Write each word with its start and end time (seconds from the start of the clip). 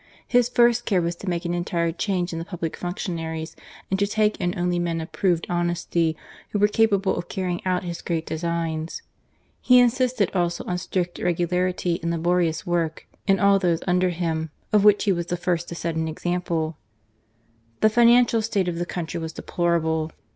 His 0.27 0.49
first 0.49 0.87
care 0.87 0.99
was 0.99 1.15
to 1.17 1.29
make 1.29 1.45
an 1.45 1.53
entire 1.53 1.91
change 1.91 2.33
in 2.33 2.39
the 2.39 2.45
pubHc 2.45 2.75
functionaries, 2.75 3.55
and 3.91 3.99
to 3.99 4.07
take 4.07 4.41
in 4.41 4.57
only 4.57 4.79
men 4.79 4.99
of 4.99 5.11
proved 5.11 5.45
honesty 5.47 6.17
who 6.49 6.57
were 6.57 6.67
capable 6.67 7.15
of 7.15 7.27
carrying 7.29 7.61
out 7.67 7.83
his 7.83 8.01
great 8.01 8.25
designs. 8.25 9.03
He 9.61 9.77
insisted 9.77 10.31
also 10.33 10.63
on 10.65 10.79
strict 10.79 11.19
regularity 11.19 11.99
and 12.01 12.09
laborious 12.09 12.65
work 12.65 13.05
no 13.27 13.35
GARCIA 13.35 13.35
MORENO. 13.35 13.43
in 13.47 13.53
all 13.53 13.59
those 13.59 13.83
under 13.85 14.09
him, 14.09 14.49
of 14.73 14.83
which 14.83 15.03
he 15.03 15.11
was 15.11 15.27
the 15.27 15.37
first 15.37 15.69
to 15.69 15.75
set 15.75 15.93
an 15.93 16.07
example. 16.07 16.77
The 17.81 17.89
financial 17.91 18.41
state 18.41 18.67
of 18.67 18.79
the 18.79 18.87
countrj' 18.87 19.21
was 19.21 19.33
deplorable. 19.33 20.09